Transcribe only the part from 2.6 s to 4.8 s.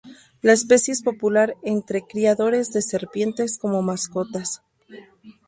de serpientes como mascotas.